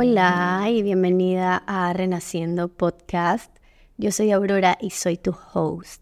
Hola 0.00 0.64
y 0.70 0.84
bienvenida 0.84 1.64
a 1.66 1.92
Renaciendo 1.92 2.68
Podcast. 2.68 3.50
Yo 3.96 4.12
soy 4.12 4.30
Aurora 4.30 4.78
y 4.80 4.90
soy 4.90 5.16
tu 5.16 5.34
host. 5.52 6.00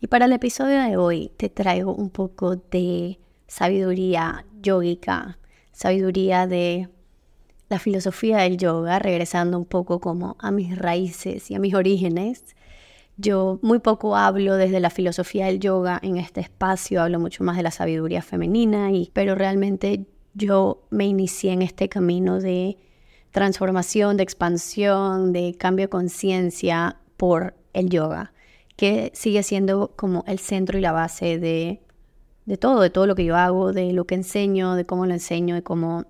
Y 0.00 0.06
para 0.06 0.24
el 0.24 0.32
episodio 0.32 0.80
de 0.80 0.96
hoy 0.96 1.30
te 1.36 1.50
traigo 1.50 1.94
un 1.94 2.08
poco 2.08 2.56
de 2.56 3.18
sabiduría 3.46 4.46
yógica, 4.62 5.38
sabiduría 5.70 6.46
de 6.46 6.88
la 7.68 7.78
filosofía 7.78 8.38
del 8.38 8.56
yoga, 8.56 8.98
regresando 9.00 9.58
un 9.58 9.66
poco 9.66 10.00
como 10.00 10.36
a 10.38 10.50
mis 10.50 10.74
raíces 10.74 11.50
y 11.50 11.56
a 11.56 11.58
mis 11.58 11.74
orígenes. 11.74 12.56
Yo 13.18 13.58
muy 13.60 13.80
poco 13.80 14.16
hablo 14.16 14.56
desde 14.56 14.80
la 14.80 14.88
filosofía 14.88 15.44
del 15.44 15.60
yoga 15.60 16.00
en 16.02 16.16
este 16.16 16.40
espacio, 16.40 17.02
hablo 17.02 17.20
mucho 17.20 17.44
más 17.44 17.58
de 17.58 17.64
la 17.64 17.70
sabiduría 17.70 18.22
femenina, 18.22 18.92
y, 18.92 19.10
pero 19.12 19.34
realmente 19.34 20.06
yo 20.32 20.86
me 20.88 21.04
inicié 21.04 21.52
en 21.52 21.60
este 21.60 21.90
camino 21.90 22.40
de 22.40 22.78
transformación, 23.36 24.16
de 24.16 24.22
expansión, 24.22 25.34
de 25.34 25.54
cambio 25.58 25.84
de 25.84 25.90
conciencia 25.90 26.96
por 27.18 27.52
el 27.74 27.90
yoga, 27.90 28.32
que 28.76 29.10
sigue 29.12 29.42
siendo 29.42 29.92
como 29.94 30.24
el 30.26 30.38
centro 30.38 30.78
y 30.78 30.80
la 30.80 30.92
base 30.92 31.38
de, 31.38 31.82
de 32.46 32.56
todo, 32.56 32.80
de 32.80 32.88
todo 32.88 33.06
lo 33.06 33.14
que 33.14 33.26
yo 33.26 33.36
hago, 33.36 33.74
de 33.74 33.92
lo 33.92 34.06
que 34.06 34.14
enseño, 34.14 34.74
de 34.74 34.86
cómo 34.86 35.04
lo 35.04 35.12
enseño, 35.12 35.54
de 35.54 35.62
cómo 35.62 36.06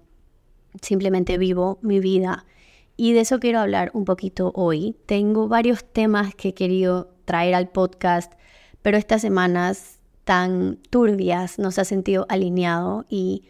simplemente 0.81 1.37
vivo 1.37 1.81
mi 1.83 1.99
vida. 1.99 2.47
Y 2.97 3.13
de 3.13 3.23
eso 3.23 3.41
quiero 3.41 3.59
hablar 3.59 3.91
un 3.93 4.05
poquito 4.05 4.53
hoy. 4.55 4.95
Tengo 5.07 5.49
varios 5.49 5.85
temas 5.85 6.33
que 6.33 6.51
he 6.51 6.55
querido 6.55 7.11
traer 7.25 7.57
al 7.57 7.71
podcast, 7.71 8.35
pero 8.83 8.99
estas 8.99 9.23
semanas 9.23 9.99
tan 10.23 10.77
turbias 10.91 11.59
nos 11.59 11.81
ha 11.81 11.85
sentido 11.85 12.25
alineado 12.29 13.05
y 13.09 13.43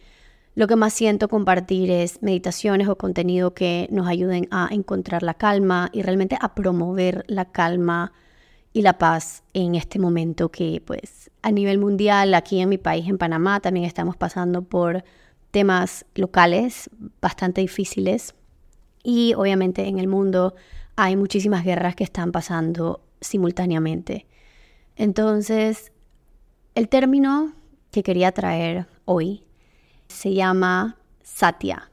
lo 0.57 0.67
que 0.67 0.75
más 0.75 0.95
siento 0.95 1.29
compartir 1.29 1.91
es 1.91 2.23
meditaciones 2.23 2.89
o 2.89 2.97
contenido 2.97 3.53
que 3.53 3.89
nos 3.93 4.09
ayuden 4.09 4.49
a 4.51 4.69
encontrar 4.73 5.23
la 5.23 5.35
calma 5.35 5.91
y 5.93 6.01
realmente 6.01 6.39
a 6.41 6.55
promover 6.55 7.25
la 7.29 7.45
calma 7.45 8.15
y 8.73 8.81
la 8.81 8.97
paz 8.97 9.43
en 9.53 9.75
este 9.75 9.99
momento 9.99 10.51
que 10.51 10.83
pues 10.85 11.31
a 11.43 11.53
nivel 11.53 11.79
mundial, 11.79 12.33
aquí 12.33 12.59
en 12.61 12.71
mi 12.71 12.79
país, 12.79 13.07
en 13.07 13.19
Panamá, 13.19 13.61
también 13.61 13.85
estamos 13.85 14.17
pasando 14.17 14.63
por 14.63 15.05
temas 15.51 16.07
locales 16.15 16.89
bastante 17.21 17.61
difíciles 17.61 18.35
y 19.03 19.35
obviamente 19.35 19.87
en 19.87 19.99
el 19.99 20.09
mundo 20.09 20.55
hay 20.97 21.17
muchísimas 21.17 21.65
guerras 21.65 21.95
que 21.97 22.05
están 22.05 22.33
pasando 22.33 23.03
simultáneamente. 23.21 24.27
Entonces, 24.97 25.93
el 26.75 26.89
término 26.89 27.53
que 27.91 28.03
quería 28.03 28.33
traer 28.33 28.87
hoy 29.05 29.46
se 30.09 30.35
llama 30.35 30.97
Satya, 31.23 31.91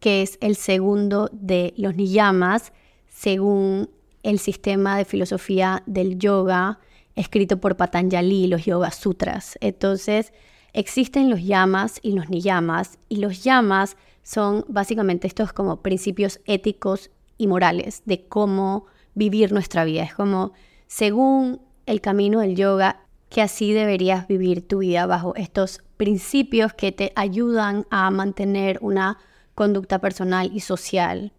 que 0.00 0.22
es 0.22 0.38
el 0.40 0.56
segundo 0.56 1.28
de 1.32 1.74
los 1.76 1.96
niyamas 1.96 2.72
según 3.08 3.88
el 4.22 4.38
sistema 4.38 4.96
de 4.96 5.04
filosofía 5.04 5.82
del 5.86 6.18
yoga 6.18 6.78
escrito 7.14 7.60
por 7.60 7.76
Patanjali, 7.76 8.46
los 8.46 8.64
Yoga 8.64 8.90
Sutras. 8.90 9.58
Entonces, 9.60 10.32
existen 10.72 11.30
los 11.30 11.44
yamas 11.44 11.98
y 12.02 12.12
los 12.12 12.30
niyamas, 12.30 12.98
y 13.08 13.16
los 13.16 13.44
yamas 13.44 13.96
son 14.22 14.64
básicamente 14.68 15.26
estos 15.26 15.52
como 15.52 15.82
principios 15.82 16.40
éticos 16.46 17.10
y 17.38 17.46
morales 17.46 18.02
de 18.04 18.26
cómo 18.26 18.86
vivir 19.14 19.52
nuestra 19.52 19.84
vida. 19.84 20.04
Es 20.04 20.14
como, 20.14 20.52
según 20.86 21.60
el 21.86 22.00
camino 22.00 22.40
del 22.40 22.56
yoga, 22.56 23.00
que 23.28 23.42
así 23.42 23.72
deberías 23.72 24.28
vivir 24.28 24.66
tu 24.66 24.78
vida 24.78 25.06
bajo 25.06 25.34
estos 25.36 25.82
principios 26.02 26.72
que 26.72 26.90
te 26.90 27.12
ayudan 27.14 27.86
a 27.88 28.10
mantener 28.10 28.76
una 28.80 29.18
conducta 29.54 30.00
personal 30.00 30.50
y 30.52 30.58
social 30.58 31.32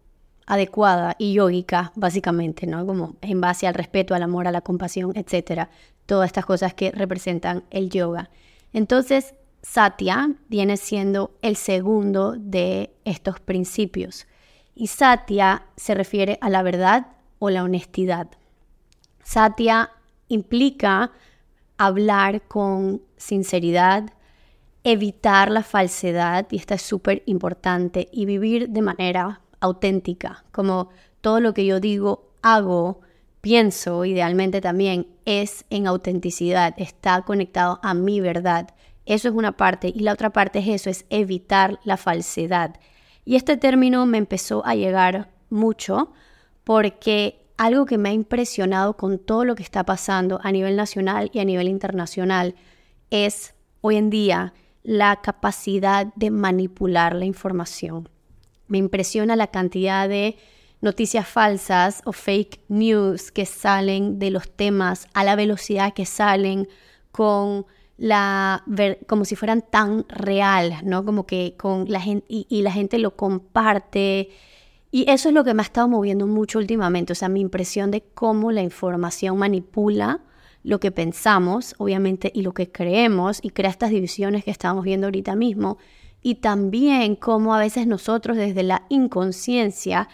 adecuada 0.46 1.16
y 1.18 1.34
yógica, 1.34 1.92
básicamente, 1.96 2.66
¿no? 2.66 2.86
Como 2.86 3.16
en 3.20 3.42
base 3.42 3.66
al 3.66 3.74
respeto, 3.74 4.14
al 4.14 4.22
amor, 4.22 4.48
a 4.48 4.52
la 4.52 4.62
compasión, 4.62 5.12
etcétera. 5.16 5.68
Todas 6.06 6.28
estas 6.28 6.46
cosas 6.46 6.72
que 6.72 6.92
representan 6.92 7.64
el 7.68 7.90
yoga. 7.90 8.30
Entonces, 8.72 9.34
Satya 9.60 10.30
viene 10.48 10.78
siendo 10.78 11.36
el 11.42 11.56
segundo 11.56 12.32
de 12.32 12.90
estos 13.04 13.40
principios. 13.40 14.26
Y 14.74 14.86
Satya 14.86 15.66
se 15.76 15.94
refiere 15.94 16.38
a 16.40 16.48
la 16.48 16.62
verdad 16.62 17.08
o 17.38 17.50
la 17.50 17.64
honestidad. 17.64 18.28
Satya 19.22 19.90
implica 20.28 21.12
hablar 21.76 22.40
con 22.48 23.02
sinceridad, 23.18 24.10
evitar 24.84 25.50
la 25.50 25.62
falsedad, 25.62 26.46
y 26.50 26.56
esta 26.56 26.74
es 26.74 26.82
súper 26.82 27.22
importante, 27.26 28.08
y 28.12 28.26
vivir 28.26 28.68
de 28.68 28.82
manera 28.82 29.40
auténtica, 29.60 30.44
como 30.52 30.90
todo 31.22 31.40
lo 31.40 31.54
que 31.54 31.64
yo 31.64 31.80
digo, 31.80 32.30
hago, 32.42 33.00
pienso, 33.40 34.04
idealmente 34.04 34.60
también, 34.60 35.08
es 35.24 35.64
en 35.70 35.86
autenticidad, 35.86 36.74
está 36.76 37.22
conectado 37.22 37.80
a 37.82 37.94
mi 37.94 38.20
verdad. 38.20 38.74
Eso 39.06 39.28
es 39.28 39.34
una 39.34 39.56
parte, 39.56 39.88
y 39.88 40.00
la 40.00 40.12
otra 40.12 40.30
parte 40.30 40.58
es 40.58 40.68
eso, 40.68 40.90
es 40.90 41.06
evitar 41.08 41.80
la 41.84 41.96
falsedad. 41.96 42.76
Y 43.24 43.36
este 43.36 43.56
término 43.56 44.04
me 44.04 44.18
empezó 44.18 44.64
a 44.66 44.74
llegar 44.74 45.30
mucho 45.48 46.12
porque 46.62 47.46
algo 47.56 47.86
que 47.86 47.96
me 47.96 48.10
ha 48.10 48.12
impresionado 48.12 48.96
con 48.96 49.18
todo 49.18 49.44
lo 49.44 49.54
que 49.54 49.62
está 49.62 49.84
pasando 49.84 50.40
a 50.42 50.52
nivel 50.52 50.76
nacional 50.76 51.30
y 51.32 51.38
a 51.38 51.44
nivel 51.44 51.68
internacional 51.68 52.54
es 53.10 53.54
hoy 53.80 53.96
en 53.96 54.10
día 54.10 54.52
la 54.84 55.16
capacidad 55.16 56.14
de 56.14 56.30
manipular 56.30 57.16
la 57.16 57.24
información. 57.24 58.08
Me 58.68 58.78
impresiona 58.78 59.34
la 59.34 59.48
cantidad 59.48 60.08
de 60.08 60.36
noticias 60.80 61.26
falsas 61.26 62.02
o 62.04 62.12
fake 62.12 62.60
news 62.68 63.32
que 63.32 63.46
salen 63.46 64.18
de 64.18 64.30
los 64.30 64.48
temas 64.50 65.08
a 65.14 65.24
la 65.24 65.34
velocidad 65.34 65.94
que 65.94 66.06
salen 66.06 66.68
con 67.10 67.66
la 67.96 68.62
como 69.06 69.24
si 69.24 69.34
fueran 69.36 69.62
tan 69.62 70.04
real, 70.08 70.74
¿no? 70.84 71.04
Como 71.04 71.26
que 71.26 71.56
con 71.56 71.86
la 71.88 72.00
gente 72.00 72.26
y 72.28 72.62
la 72.62 72.72
gente 72.72 72.98
lo 72.98 73.16
comparte 73.16 74.30
y 74.94 75.10
eso 75.10 75.28
es 75.28 75.34
lo 75.34 75.42
que 75.42 75.54
me 75.54 75.62
ha 75.62 75.64
estado 75.64 75.88
moviendo 75.88 76.28
mucho 76.28 76.60
últimamente, 76.60 77.14
o 77.14 77.16
sea, 77.16 77.28
mi 77.28 77.40
impresión 77.40 77.90
de 77.90 78.02
cómo 78.14 78.52
la 78.52 78.62
información 78.62 79.36
manipula 79.38 80.20
lo 80.64 80.80
que 80.80 80.90
pensamos, 80.90 81.74
obviamente, 81.78 82.32
y 82.34 82.42
lo 82.42 82.52
que 82.54 82.72
creemos, 82.72 83.38
y 83.42 83.50
crea 83.50 83.70
estas 83.70 83.90
divisiones 83.90 84.44
que 84.44 84.50
estamos 84.50 84.82
viendo 84.82 85.06
ahorita 85.06 85.36
mismo, 85.36 85.78
y 86.22 86.36
también 86.36 87.16
cómo 87.16 87.54
a 87.54 87.60
veces 87.60 87.86
nosotros 87.86 88.36
desde 88.36 88.62
la 88.62 88.86
inconsciencia 88.88 90.08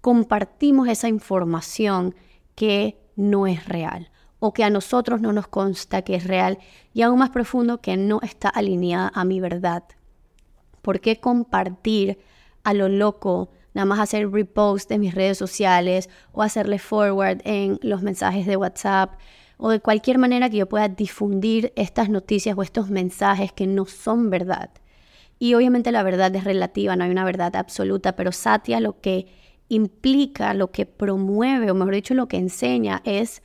compartimos 0.00 0.88
esa 0.88 1.08
información 1.08 2.16
que 2.56 2.98
no 3.14 3.46
es 3.46 3.66
real 3.66 4.10
o 4.40 4.52
que 4.52 4.64
a 4.64 4.70
nosotros 4.70 5.20
no 5.20 5.32
nos 5.32 5.46
consta 5.46 6.02
que 6.02 6.16
es 6.16 6.24
real 6.24 6.58
y 6.92 7.02
aún 7.02 7.20
más 7.20 7.30
profundo 7.30 7.80
que 7.80 7.96
no 7.96 8.18
está 8.22 8.48
alineada 8.48 9.12
a 9.14 9.24
mi 9.24 9.38
verdad. 9.38 9.84
¿Por 10.82 11.00
qué 11.00 11.20
compartir 11.20 12.18
a 12.64 12.74
lo 12.74 12.88
loco 12.88 13.50
nada 13.72 13.86
más 13.86 14.00
hacer 14.00 14.28
repost 14.32 14.90
en 14.90 15.00
mis 15.00 15.14
redes 15.14 15.38
sociales 15.38 16.10
o 16.32 16.42
hacerle 16.42 16.80
forward 16.80 17.40
en 17.44 17.78
los 17.82 18.02
mensajes 18.02 18.46
de 18.46 18.56
WhatsApp 18.56 19.14
o 19.64 19.70
de 19.70 19.78
cualquier 19.78 20.18
manera 20.18 20.50
que 20.50 20.56
yo 20.56 20.68
pueda 20.68 20.88
difundir 20.88 21.72
estas 21.76 22.08
noticias 22.08 22.58
o 22.58 22.64
estos 22.64 22.90
mensajes 22.90 23.52
que 23.52 23.68
no 23.68 23.86
son 23.86 24.28
verdad. 24.28 24.70
Y 25.38 25.54
obviamente 25.54 25.92
la 25.92 26.02
verdad 26.02 26.34
es 26.34 26.42
relativa, 26.42 26.96
no 26.96 27.04
hay 27.04 27.12
una 27.12 27.24
verdad 27.24 27.54
absoluta, 27.54 28.16
pero 28.16 28.32
Satya 28.32 28.80
lo 28.80 29.00
que 29.00 29.28
implica, 29.68 30.52
lo 30.52 30.72
que 30.72 30.84
promueve, 30.84 31.70
o 31.70 31.76
mejor 31.76 31.94
dicho, 31.94 32.14
lo 32.14 32.26
que 32.26 32.38
enseña 32.38 33.02
es 33.04 33.44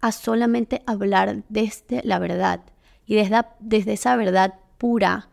a 0.00 0.12
solamente 0.12 0.82
hablar 0.86 1.42
desde 1.48 2.02
la 2.04 2.20
verdad 2.20 2.60
y 3.04 3.16
desde, 3.16 3.44
desde 3.58 3.94
esa 3.94 4.14
verdad 4.14 4.54
pura 4.78 5.28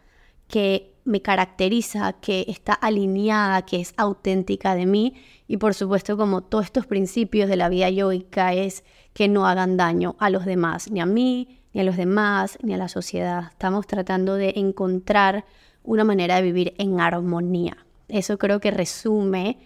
que 0.48 0.95
me 1.06 1.22
caracteriza, 1.22 2.14
que 2.14 2.46
está 2.48 2.74
alineada, 2.74 3.62
que 3.62 3.80
es 3.80 3.94
auténtica 3.96 4.76
de 4.76 4.86
mí. 4.86 5.14
Y 5.48 5.58
por 5.58 5.76
supuesto, 5.76 6.18
como 6.18 6.42
todos 6.42 6.66
estos 6.66 6.88
principios 6.88 7.48
de 7.48 7.56
la 7.56 7.70
vida 7.70 7.90
yoica, 7.90 8.54
es 8.54 8.84
que 9.14 9.28
no 9.28 9.48
hagan 9.48 9.78
daño 9.78 10.16
a 10.20 10.30
los 10.30 10.46
demás, 10.46 10.92
ni 10.92 11.00
a 11.00 11.06
mí, 11.06 11.62
ni 11.74 11.82
a 11.82 11.84
los 11.84 11.96
demás, 11.96 12.58
ni 12.64 12.74
a 12.74 12.78
la 12.78 12.90
sociedad. 12.90 13.50
Estamos 13.52 13.86
tratando 13.86 14.36
de 14.36 14.54
encontrar 14.58 15.46
una 15.84 16.04
manera 16.04 16.38
de 16.38 16.42
vivir 16.42 16.74
en 16.80 17.00
armonía. 17.00 17.78
Eso 18.08 18.38
creo 18.38 18.60
que 18.60 18.72
resume 18.72 19.60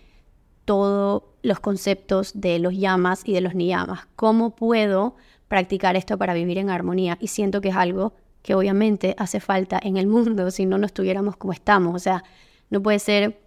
todos 0.66 1.24
los 1.42 1.60
conceptos 1.62 2.34
de 2.36 2.60
los 2.60 2.78
yamas 2.78 3.22
y 3.26 3.34
de 3.34 3.42
los 3.42 3.56
niyamas. 3.56 4.08
¿Cómo 4.16 4.56
puedo 4.56 5.16
practicar 5.48 5.96
esto 5.96 6.18
para 6.18 6.34
vivir 6.34 6.58
en 6.58 6.70
armonía? 6.70 7.18
Y 7.22 7.28
siento 7.28 7.62
que 7.62 7.70
es 7.70 7.76
algo 7.76 8.14
que 8.42 8.56
obviamente 8.56 9.16
hace 9.18 9.40
falta 9.40 9.80
en 9.82 9.98
el 9.98 10.08
mundo 10.08 10.52
si 10.52 10.66
no 10.66 10.78
nos 10.78 10.90
estuviéramos 10.90 11.38
como 11.38 11.54
estamos. 11.54 11.96
O 11.96 12.00
sea, 12.00 12.24
no 12.70 12.82
puede 12.82 13.00
ser 13.00 13.40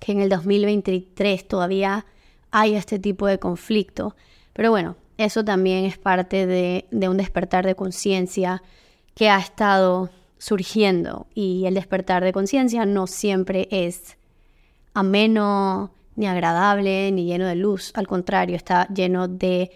que 0.00 0.12
en 0.12 0.20
el 0.20 0.28
2023 0.28 1.46
todavía 1.46 2.06
haya 2.50 2.78
este 2.78 2.98
tipo 2.98 3.26
de 3.26 3.38
conflicto. 3.38 4.16
Pero 4.52 4.70
bueno, 4.70 4.96
eso 5.18 5.44
también 5.44 5.84
es 5.84 5.98
parte 5.98 6.46
de 6.46 7.08
un 7.08 7.16
despertar 7.16 7.64
de 7.64 7.74
conciencia 7.74 8.62
que 9.14 9.28
ha 9.28 9.38
estado 9.38 10.10
surgiendo 10.38 11.26
y 11.34 11.66
el 11.66 11.74
despertar 11.74 12.24
de 12.24 12.32
conciencia 12.32 12.84
no 12.84 13.06
siempre 13.06 13.68
es 13.70 14.16
ameno 14.92 15.92
ni 16.16 16.26
agradable, 16.26 17.12
ni 17.12 17.24
lleno 17.26 17.46
de 17.46 17.54
luz. 17.54 17.92
Al 17.94 18.06
contrario, 18.06 18.56
está 18.56 18.88
lleno 18.88 19.28
de 19.28 19.70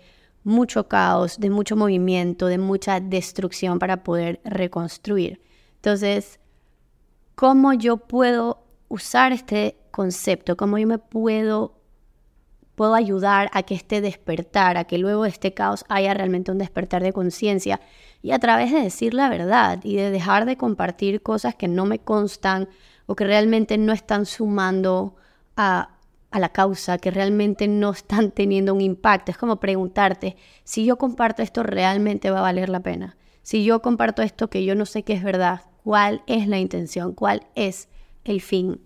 mucho 0.46 0.86
caos, 0.86 1.40
de 1.40 1.50
mucho 1.50 1.74
movimiento, 1.74 2.46
de 2.46 2.56
mucha 2.56 3.00
destrucción 3.00 3.80
para 3.80 4.04
poder 4.04 4.40
reconstruir. 4.44 5.42
Entonces, 5.74 6.38
¿cómo 7.34 7.72
yo 7.72 7.96
puedo 7.96 8.62
usar 8.86 9.32
este 9.32 9.76
concepto? 9.90 10.56
¿Cómo 10.56 10.78
yo 10.78 10.86
me 10.86 10.98
puedo 10.98 11.74
puedo 12.76 12.94
ayudar 12.94 13.48
a 13.54 13.62
que 13.62 13.74
este 13.74 14.00
despertar, 14.00 14.76
a 14.76 14.84
que 14.84 14.98
luego 14.98 15.22
de 15.24 15.30
este 15.30 15.54
caos 15.54 15.84
haya 15.88 16.12
realmente 16.14 16.52
un 16.52 16.58
despertar 16.58 17.02
de 17.02 17.12
conciencia 17.12 17.80
y 18.22 18.32
a 18.32 18.38
través 18.38 18.70
de 18.70 18.82
decir 18.82 19.14
la 19.14 19.30
verdad 19.30 19.80
y 19.82 19.96
de 19.96 20.10
dejar 20.10 20.44
de 20.44 20.58
compartir 20.58 21.22
cosas 21.22 21.54
que 21.54 21.68
no 21.68 21.86
me 21.86 22.00
constan 22.00 22.68
o 23.06 23.16
que 23.16 23.24
realmente 23.24 23.78
no 23.78 23.94
están 23.94 24.26
sumando 24.26 25.16
a, 25.56 25.95
a 26.30 26.40
la 26.40 26.50
causa, 26.50 26.98
que 26.98 27.10
realmente 27.10 27.68
no 27.68 27.90
están 27.90 28.30
teniendo 28.30 28.74
un 28.74 28.80
impacto. 28.80 29.30
Es 29.30 29.38
como 29.38 29.60
preguntarte, 29.60 30.36
si 30.64 30.84
yo 30.84 30.96
comparto 30.96 31.42
esto, 31.42 31.62
¿realmente 31.62 32.30
va 32.30 32.40
a 32.40 32.42
valer 32.42 32.68
la 32.68 32.80
pena? 32.80 33.16
Si 33.42 33.64
yo 33.64 33.80
comparto 33.80 34.22
esto 34.22 34.50
que 34.50 34.64
yo 34.64 34.74
no 34.74 34.86
sé 34.86 35.02
qué 35.02 35.12
es 35.12 35.22
verdad, 35.22 35.62
¿cuál 35.84 36.22
es 36.26 36.48
la 36.48 36.58
intención? 36.58 37.14
¿Cuál 37.14 37.46
es 37.54 37.88
el 38.24 38.40
fin? 38.40 38.80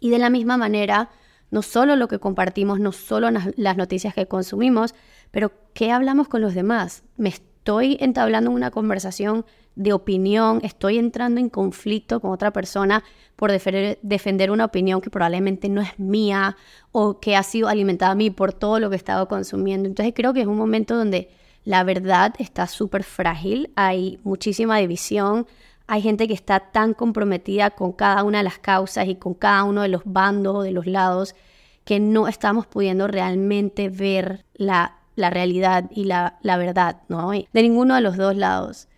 Y 0.00 0.10
de 0.10 0.18
la 0.18 0.30
misma 0.30 0.56
manera, 0.56 1.10
no 1.50 1.62
solo 1.62 1.96
lo 1.96 2.08
que 2.08 2.20
compartimos, 2.20 2.78
no 2.78 2.92
solo 2.92 3.28
las 3.30 3.76
noticias 3.76 4.14
que 4.14 4.26
consumimos, 4.26 4.94
pero 5.30 5.52
qué 5.74 5.90
hablamos 5.90 6.28
con 6.28 6.40
los 6.40 6.54
demás. 6.54 7.02
Me 7.16 7.28
estoy 7.28 7.96
entablando 8.00 8.50
una 8.50 8.70
conversación 8.70 9.44
de 9.78 9.92
opinión, 9.92 10.60
estoy 10.64 10.98
entrando 10.98 11.40
en 11.40 11.48
conflicto 11.48 12.18
con 12.18 12.32
otra 12.32 12.52
persona 12.52 13.04
por 13.36 13.52
defender, 13.52 14.50
una 14.50 14.64
opinión 14.64 15.00
que 15.00 15.08
probablemente 15.08 15.68
no 15.68 15.80
es 15.80 15.96
mía 16.00 16.56
o 16.90 17.20
que 17.20 17.36
ha 17.36 17.44
sido 17.44 17.68
alimentada 17.68 18.10
a 18.10 18.16
mí 18.16 18.30
por 18.30 18.52
todo 18.52 18.80
lo 18.80 18.90
que 18.90 18.96
he 18.96 18.98
estado 18.98 19.28
consumiendo. 19.28 19.88
Entonces 19.88 20.12
creo 20.16 20.34
que 20.34 20.40
es 20.40 20.48
un 20.48 20.56
momento 20.56 20.96
donde 20.96 21.30
la 21.64 21.84
verdad 21.84 22.34
está 22.40 22.66
súper 22.66 23.04
frágil, 23.04 23.70
hay 23.76 24.18
muchísima 24.24 24.78
división, 24.78 25.46
hay 25.86 26.02
gente 26.02 26.26
que 26.26 26.34
está 26.34 26.58
tan 26.58 26.92
comprometida 26.92 27.70
con 27.70 27.92
cada 27.92 28.24
una 28.24 28.38
de 28.38 28.44
las 28.44 28.58
causas 28.58 29.06
y 29.06 29.14
con 29.14 29.34
cada 29.34 29.62
uno 29.62 29.82
de 29.82 29.88
los 29.88 30.02
bandos 30.04 30.56
o 30.56 30.62
de 30.62 30.72
los 30.72 30.86
lados 30.86 31.36
que 31.84 32.00
no 32.00 32.26
estamos 32.26 32.66
pudiendo 32.66 33.06
realmente 33.06 33.90
ver 33.90 34.44
la, 34.54 34.98
realidad 35.16 35.84
y 35.92 36.04
la, 36.04 36.36
verdad, 36.42 37.02
¿no? 37.08 37.30
De 37.30 37.62
ninguno 37.62 37.94
de 37.94 38.00
los 38.00 38.16
dos 38.16 38.34
lados. 38.34 38.88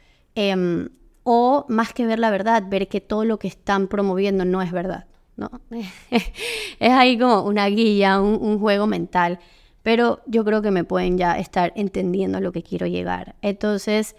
Em, 0.42 0.88
o 1.22 1.66
más 1.68 1.92
que 1.92 2.06
ver 2.06 2.18
la 2.18 2.30
verdad, 2.30 2.64
ver 2.66 2.88
que 2.88 3.02
todo 3.02 3.26
lo 3.26 3.38
que 3.38 3.46
están 3.46 3.88
promoviendo 3.88 4.46
no 4.46 4.62
es 4.62 4.72
verdad, 4.72 5.04
¿no? 5.36 5.50
es 6.10 6.92
ahí 6.92 7.18
como 7.18 7.42
una 7.42 7.66
guía, 7.66 8.18
un, 8.22 8.38
un 8.40 8.58
juego 8.58 8.86
mental, 8.86 9.38
pero 9.82 10.20
yo 10.24 10.42
creo 10.42 10.62
que 10.62 10.70
me 10.70 10.82
pueden 10.82 11.18
ya 11.18 11.38
estar 11.38 11.74
entendiendo 11.76 12.38
a 12.38 12.40
lo 12.40 12.52
que 12.52 12.62
quiero 12.62 12.86
llegar. 12.86 13.34
Entonces, 13.42 14.16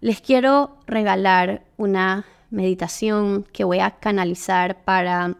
les 0.00 0.20
quiero 0.20 0.76
regalar 0.88 1.62
una 1.76 2.24
meditación 2.50 3.44
que 3.52 3.62
voy 3.62 3.78
a 3.78 3.92
canalizar 3.92 4.82
para 4.82 5.36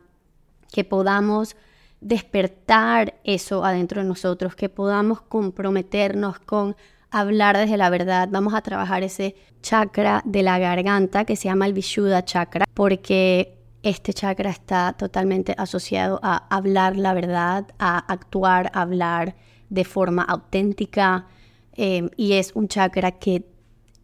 que 0.71 0.85
podamos 0.85 1.57
despertar 2.01 3.15
eso 3.25 3.65
adentro 3.65 4.01
de 4.01 4.07
nosotros, 4.07 4.55
que 4.55 4.69
podamos 4.69 5.23
comprometernos 5.23 6.39
con 6.39 6.77
hablar 7.15 7.57
desde 7.57 7.77
la 7.77 7.91
verdad. 7.91 8.29
Vamos 8.31 8.55
a 8.55 8.61
trabajar 8.61 9.05
ese 9.05 9.37
chakra 9.63 10.21
de 10.25 10.43
la 10.43 10.59
garganta 10.59 11.25
que 11.25 11.37
se 11.37 11.45
llama 11.45 11.67
el 11.67 11.73
Vishuddha 11.73 12.25
chakra, 12.25 12.67
porque 12.75 13.57
este 13.85 14.13
chakra 14.13 14.51
está 14.51 14.95
totalmente 14.95 15.55
asociado 15.57 16.19
a 16.23 16.37
hablar 16.55 16.97
la 16.97 17.15
verdad, 17.15 17.67
a 17.79 17.99
actuar, 17.99 18.71
a 18.75 18.83
hablar 18.83 19.37
de 19.69 19.85
forma 19.85 20.23
auténtica. 20.25 21.27
Eh, 21.75 22.11
y 22.17 22.33
es 22.33 22.51
un 22.55 22.67
chakra 22.67 23.13
que 23.13 23.47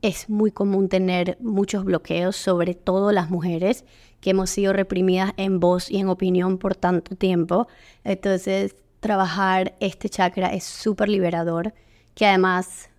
es 0.02 0.30
muy 0.30 0.52
común 0.52 0.88
tener 0.88 1.36
muchos 1.40 1.84
bloqueos, 1.84 2.36
sobre 2.36 2.74
todo 2.74 3.10
las 3.10 3.28
mujeres 3.28 3.84
que 4.20 4.30
hemos 4.30 4.50
sido 4.50 4.72
reprimidas 4.72 5.32
en 5.36 5.58
voz 5.58 5.90
y 5.90 5.98
en 5.98 6.08
opinión 6.08 6.58
por 6.58 6.76
tanto 6.76 7.16
tiempo. 7.16 7.66
Entonces, 8.04 8.76
trabajar 9.00 9.74
este 9.80 10.08
chakra 10.08 10.52
es 10.54 10.62
súper 10.62 11.08
liberador, 11.08 11.74
que 12.14 12.26
además 12.26 12.90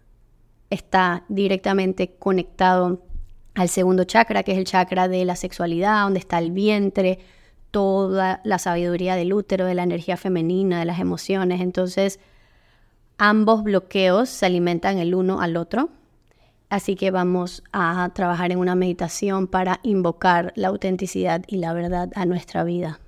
está 0.71 1.23
directamente 1.29 2.15
conectado 2.17 3.03
al 3.53 3.69
segundo 3.69 4.05
chakra, 4.05 4.41
que 4.41 4.53
es 4.53 4.57
el 4.57 4.65
chakra 4.65 5.07
de 5.07 5.23
la 5.25 5.35
sexualidad, 5.35 6.01
donde 6.01 6.19
está 6.19 6.39
el 6.39 6.51
vientre, 6.51 7.19
toda 7.69 8.41
la 8.43 8.57
sabiduría 8.57 9.15
del 9.15 9.31
útero, 9.31 9.67
de 9.67 9.75
la 9.75 9.83
energía 9.83 10.17
femenina, 10.17 10.79
de 10.79 10.85
las 10.85 10.99
emociones. 10.99 11.61
Entonces, 11.61 12.19
ambos 13.19 13.63
bloqueos 13.63 14.29
se 14.29 14.47
alimentan 14.47 14.97
el 14.97 15.13
uno 15.13 15.39
al 15.39 15.55
otro 15.55 15.91
Así 16.71 16.95
que 16.95 17.11
vamos 17.11 17.63
a 17.73 18.09
trabajar 18.13 18.53
en 18.53 18.57
una 18.57 18.75
meditación 18.75 19.47
para 19.47 19.81
invocar 19.83 20.53
la 20.55 20.69
autenticidad 20.69 21.43
y 21.45 21.57
la 21.57 21.73
verdad 21.73 22.09
a 22.15 22.25
nuestra 22.25 22.63
vida. 22.63 23.01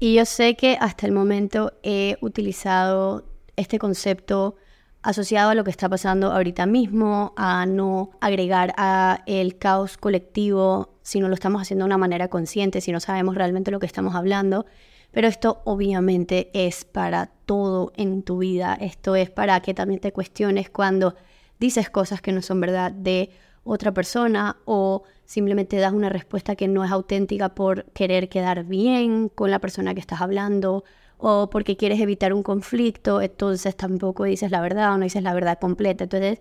Y 0.00 0.16
yo 0.16 0.26
sé 0.26 0.54
que 0.54 0.76
hasta 0.78 1.06
el 1.06 1.12
momento 1.12 1.72
he 1.82 2.18
utilizado 2.20 3.24
este 3.56 3.78
concepto 3.78 4.56
asociado 5.04 5.50
a 5.50 5.54
lo 5.54 5.64
que 5.64 5.70
está 5.70 5.88
pasando 5.88 6.32
ahorita 6.32 6.64
mismo, 6.64 7.34
a 7.36 7.66
no 7.66 8.10
agregar 8.20 8.72
a 8.78 9.22
el 9.26 9.58
caos 9.58 9.98
colectivo 9.98 10.94
si 11.02 11.20
no 11.20 11.28
lo 11.28 11.34
estamos 11.34 11.60
haciendo 11.60 11.84
de 11.84 11.88
una 11.88 11.98
manera 11.98 12.28
consciente, 12.28 12.80
si 12.80 12.90
no 12.90 13.00
sabemos 13.00 13.34
realmente 13.34 13.70
lo 13.70 13.78
que 13.78 13.86
estamos 13.86 14.14
hablando. 14.14 14.64
Pero 15.12 15.28
esto 15.28 15.60
obviamente 15.64 16.50
es 16.54 16.86
para 16.86 17.26
todo 17.44 17.92
en 17.96 18.22
tu 18.22 18.38
vida. 18.38 18.76
Esto 18.80 19.14
es 19.14 19.28
para 19.28 19.60
que 19.60 19.74
también 19.74 20.00
te 20.00 20.10
cuestiones 20.10 20.70
cuando 20.70 21.14
dices 21.60 21.90
cosas 21.90 22.22
que 22.22 22.32
no 22.32 22.40
son 22.40 22.62
verdad 22.62 22.90
de 22.90 23.30
otra 23.62 23.92
persona 23.92 24.56
o 24.64 25.02
simplemente 25.26 25.76
das 25.76 25.92
una 25.92 26.08
respuesta 26.08 26.56
que 26.56 26.66
no 26.66 26.82
es 26.82 26.90
auténtica 26.90 27.54
por 27.54 27.84
querer 27.92 28.30
quedar 28.30 28.64
bien 28.64 29.28
con 29.28 29.50
la 29.50 29.58
persona 29.58 29.92
que 29.92 30.00
estás 30.00 30.22
hablando 30.22 30.82
o 31.26 31.48
porque 31.48 31.78
quieres 31.78 32.00
evitar 32.00 32.34
un 32.34 32.42
conflicto, 32.42 33.22
entonces 33.22 33.74
tampoco 33.74 34.24
dices 34.24 34.50
la 34.50 34.60
verdad 34.60 34.92
o 34.92 34.98
no 34.98 35.04
dices 35.04 35.22
la 35.22 35.32
verdad 35.32 35.58
completa. 35.58 36.04
Entonces, 36.04 36.40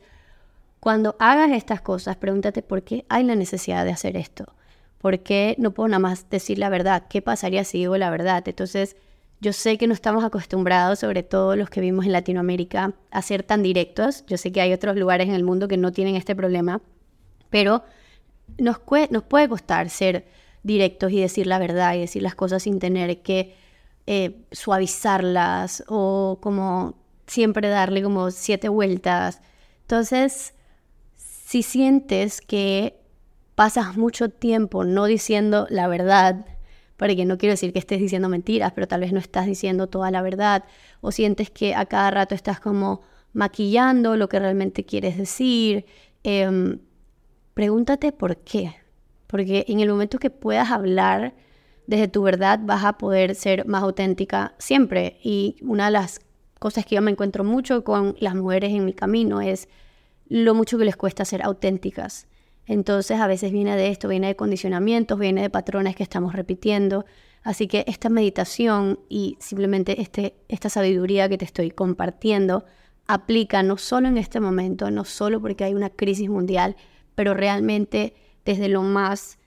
cuando 0.81 1.15
hagas 1.19 1.51
estas 1.51 1.79
cosas, 1.79 2.17
pregúntate 2.17 2.61
por 2.61 2.83
qué 2.83 3.05
hay 3.07 3.23
la 3.23 3.35
necesidad 3.35 3.85
de 3.85 3.91
hacer 3.91 4.17
esto. 4.17 4.43
¿Por 4.97 5.19
qué 5.19 5.55
no 5.57 5.71
puedo 5.71 5.87
nada 5.87 5.99
más 5.99 6.29
decir 6.29 6.59
la 6.59 6.67
verdad? 6.67 7.05
¿Qué 7.09 7.21
pasaría 7.21 7.63
si 7.63 7.77
digo 7.77 7.95
la 7.95 8.09
verdad? 8.09 8.43
Entonces, 8.45 8.97
yo 9.39 9.53
sé 9.53 9.77
que 9.77 9.87
no 9.87 9.93
estamos 9.93 10.25
acostumbrados, 10.25 10.99
sobre 10.99 11.23
todo 11.23 11.55
los 11.55 11.69
que 11.69 11.79
vivimos 11.79 12.05
en 12.05 12.11
Latinoamérica, 12.11 12.93
a 13.09 13.21
ser 13.21 13.43
tan 13.43 13.63
directos. 13.63 14.25
Yo 14.27 14.35
sé 14.35 14.51
que 14.51 14.59
hay 14.59 14.73
otros 14.73 14.97
lugares 14.97 15.29
en 15.29 15.33
el 15.33 15.45
mundo 15.45 15.69
que 15.69 15.77
no 15.77 15.93
tienen 15.93 16.17
este 16.17 16.35
problema, 16.35 16.81
pero 17.49 17.83
nos, 18.57 18.81
nos 19.11 19.23
puede 19.23 19.47
costar 19.47 19.89
ser 19.89 20.25
directos 20.61 21.13
y 21.13 21.21
decir 21.21 21.47
la 21.47 21.57
verdad 21.57 21.95
y 21.95 22.01
decir 22.01 22.21
las 22.21 22.35
cosas 22.35 22.63
sin 22.63 22.79
tener 22.79 23.21
que 23.21 23.62
eh, 24.07 24.45
suavizarlas 24.51 25.83
o 25.87 26.39
como 26.41 26.95
siempre 27.27 27.69
darle 27.69 28.03
como 28.03 28.31
siete 28.31 28.69
vueltas. 28.69 29.41
Entonces, 29.81 30.53
si 31.15 31.63
sientes 31.63 32.41
que 32.41 32.99
pasas 33.55 33.97
mucho 33.97 34.29
tiempo 34.29 34.83
no 34.83 35.05
diciendo 35.05 35.67
la 35.69 35.87
verdad, 35.87 36.45
porque 36.97 37.25
no 37.25 37.37
quiero 37.37 37.53
decir 37.53 37.73
que 37.73 37.79
estés 37.79 37.99
diciendo 37.99 38.29
mentiras, 38.29 38.73
pero 38.73 38.87
tal 38.87 39.01
vez 39.01 39.13
no 39.13 39.19
estás 39.19 39.45
diciendo 39.45 39.87
toda 39.87 40.11
la 40.11 40.21
verdad 40.21 40.63
o 41.01 41.11
sientes 41.11 41.49
que 41.49 41.75
a 41.75 41.85
cada 41.85 42.11
rato 42.11 42.35
estás 42.35 42.59
como 42.59 43.01
maquillando 43.33 44.15
lo 44.15 44.29
que 44.29 44.39
realmente 44.39 44.85
quieres 44.85 45.17
decir. 45.17 45.85
Em, 46.23 46.79
pregúntate 47.53 48.11
por 48.11 48.37
qué. 48.37 48.75
Porque 49.27 49.65
en 49.67 49.79
el 49.79 49.89
momento 49.89 50.19
que 50.19 50.29
puedas 50.29 50.71
hablar 50.71 51.33
desde 51.87 52.07
tu 52.07 52.21
verdad 52.21 52.59
vas 52.63 52.83
a 52.83 52.97
poder 52.97 53.35
ser 53.35 53.65
más 53.65 53.83
auténtica 53.83 54.55
siempre. 54.57 55.19
Y 55.23 55.57
una 55.61 55.85
de 55.85 55.91
las 55.91 56.21
cosas 56.59 56.85
que 56.85 56.95
yo 56.95 57.01
me 57.01 57.11
encuentro 57.11 57.43
mucho 57.43 57.83
con 57.83 58.15
las 58.19 58.35
mujeres 58.35 58.71
en 58.71 58.85
mi 58.85 58.93
camino 58.93 59.41
es 59.41 59.67
lo 60.27 60.53
mucho 60.55 60.77
que 60.77 60.85
les 60.85 60.95
cuesta 60.95 61.25
ser 61.25 61.43
auténticas. 61.43 62.27
Entonces 62.65 63.19
a 63.19 63.27
veces 63.27 63.51
viene 63.51 63.75
de 63.75 63.89
esto, 63.89 64.07
viene 64.07 64.27
de 64.27 64.35
condicionamientos, 64.35 65.19
viene 65.19 65.41
de 65.41 65.49
patrones 65.49 65.95
que 65.95 66.03
estamos 66.03 66.33
repitiendo. 66.33 67.05
Así 67.43 67.67
que 67.67 67.83
esta 67.87 68.09
meditación 68.09 68.99
y 69.09 69.37
simplemente 69.39 70.01
este, 70.01 70.35
esta 70.47 70.69
sabiduría 70.69 71.27
que 71.27 71.37
te 71.37 71.45
estoy 71.45 71.71
compartiendo 71.71 72.63
aplica 73.05 73.63
no 73.63 73.77
solo 73.77 74.07
en 74.07 74.17
este 74.17 74.39
momento, 74.39 74.89
no 74.89 75.03
solo 75.03 75.41
porque 75.41 75.65
hay 75.65 75.73
una 75.73 75.89
crisis 75.89 76.29
mundial, 76.29 76.77
pero 77.15 77.33
realmente 77.33 78.13
desde 78.45 78.69
lo 78.69 78.81
más 78.81 79.37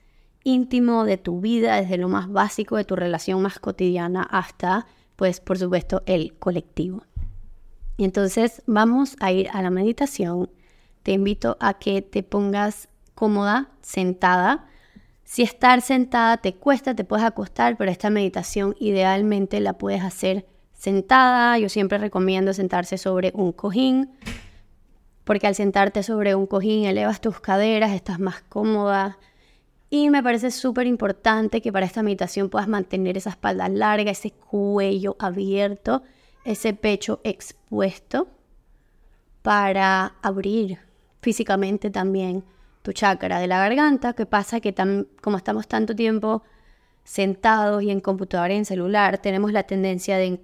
íntimo 0.47 1.03
de 1.03 1.17
tu 1.17 1.41
vida, 1.41 1.75
desde 1.75 1.97
lo 1.97 2.07
más 2.07 2.31
básico 2.31 2.77
de 2.77 2.85
tu 2.85 2.95
relación 2.95 3.41
más 3.41 3.59
cotidiana 3.59 4.23
hasta, 4.23 4.87
pues 5.17 5.41
por 5.41 5.57
supuesto, 5.57 6.03
el 6.05 6.35
colectivo. 6.37 7.03
Y 7.97 8.05
entonces 8.05 8.63
vamos 8.65 9.17
a 9.19 9.31
ir 9.33 9.49
a 9.51 9.61
la 9.61 9.69
meditación. 9.69 10.49
Te 11.03 11.11
invito 11.11 11.57
a 11.59 11.73
que 11.73 12.01
te 12.01 12.23
pongas 12.23 12.87
cómoda, 13.13 13.71
sentada. 13.81 14.67
Si 15.25 15.43
estar 15.43 15.81
sentada 15.81 16.37
te 16.37 16.55
cuesta, 16.55 16.95
te 16.95 17.03
puedes 17.03 17.25
acostar, 17.25 17.75
pero 17.75 17.91
esta 17.91 18.09
meditación 18.09 18.73
idealmente 18.79 19.59
la 19.59 19.73
puedes 19.73 20.01
hacer 20.01 20.47
sentada, 20.71 21.57
yo 21.57 21.67
siempre 21.67 21.97
recomiendo 21.97 22.53
sentarse 22.53 22.97
sobre 22.97 23.33
un 23.35 23.51
cojín, 23.51 24.11
porque 25.25 25.47
al 25.47 25.55
sentarte 25.55 26.03
sobre 26.03 26.35
un 26.35 26.47
cojín 26.47 26.85
elevas 26.85 27.19
tus 27.19 27.41
caderas, 27.41 27.91
estás 27.91 28.19
más 28.19 28.43
cómoda. 28.47 29.17
Y 29.89 30.09
me 30.09 30.21
parece 30.21 30.51
súper 30.51 30.85
importante 30.85 31.61
que 31.61 31.71
para 31.71 31.85
esta 31.85 32.03
meditación 32.03 32.49
puedas 32.49 32.67
mantener 32.67 33.17
esa 33.17 33.29
espalda 33.29 33.69
larga, 33.69 34.11
ese 34.11 34.31
cuello 34.31 35.15
abierto, 35.19 36.03
ese 36.43 36.73
pecho 36.73 37.21
expuesto 37.23 38.27
para 39.41 40.15
abrir 40.21 40.79
físicamente 41.21 41.89
también 41.89 42.43
tu 42.81 42.91
chakra 42.91 43.39
de 43.39 43.47
la 43.47 43.59
garganta. 43.59 44.13
que 44.13 44.25
pasa? 44.25 44.59
Que 44.59 44.75
como 45.21 45.37
estamos 45.37 45.67
tanto 45.67 45.95
tiempo 45.95 46.43
sentados 47.05 47.81
y 47.81 47.89
en 47.89 48.01
computadora 48.01 48.53
y 48.53 48.57
en 48.57 48.65
celular, 48.65 49.19
tenemos 49.19 49.53
la 49.53 49.63
tendencia 49.63 50.17
de 50.17 50.41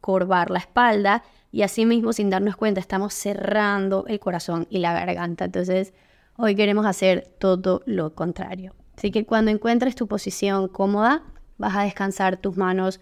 corvar 0.00 0.50
la 0.50 0.58
espalda 0.58 1.22
y 1.52 1.62
así 1.62 1.86
mismo 1.86 2.12
sin 2.12 2.30
darnos 2.30 2.56
cuenta 2.56 2.80
estamos 2.80 3.14
cerrando 3.14 4.04
el 4.08 4.18
corazón 4.18 4.66
y 4.70 4.78
la 4.78 4.92
garganta. 4.92 5.44
Entonces 5.44 5.92
hoy 6.36 6.54
queremos 6.54 6.86
hacer 6.86 7.34
todo 7.38 7.82
lo 7.86 8.14
contrario. 8.14 8.74
Así 8.96 9.10
que 9.10 9.24
cuando 9.24 9.50
encuentres 9.50 9.94
tu 9.94 10.06
posición 10.06 10.68
cómoda, 10.68 11.22
vas 11.58 11.76
a 11.76 11.82
descansar 11.82 12.36
tus 12.36 12.56
manos 12.56 13.00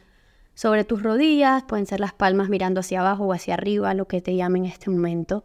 sobre 0.55 0.85
tus 0.85 1.03
rodillas, 1.03 1.65
pueden 1.65 1.87
ser 1.87 2.01
las 2.01 2.13
palmas 2.13 2.49
mirando 2.49 2.81
hacia 2.81 3.01
abajo 3.01 3.25
o 3.25 3.33
hacia 3.33 3.55
arriba, 3.55 3.95
lo 3.95 4.07
que 4.07 4.21
te 4.21 4.37
llame 4.37 4.59
en 4.59 4.65
este 4.67 4.91
momento. 4.91 5.45